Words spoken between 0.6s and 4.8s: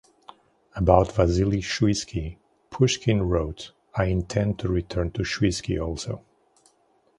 About Vasili Shuisky, Pushkin wrote, I intend to